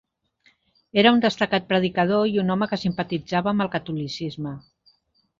Era 1.01 1.09
un 1.15 1.19
destacat 1.25 1.67
predicador 1.73 2.23
i 2.31 2.41
un 2.43 2.49
home 2.53 2.67
que 2.71 2.79
simpatitzava 2.85 3.53
amb 3.53 3.65
el 3.67 3.69
catolicisme. 3.75 4.55